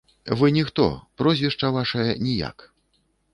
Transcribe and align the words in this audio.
Вы 0.37 0.47
ніхто, 0.55 0.85
прозвішча 1.21 1.71
вашае 1.77 2.07
ніяк. 2.25 2.57